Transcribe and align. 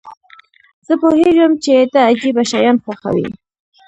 زه 0.87 0.93
پوهیږم 1.01 1.51
چې 1.63 1.73
ته 1.93 1.99
عجیبه 2.09 2.43
شیان 2.51 2.77
خوښوې. 2.83 3.27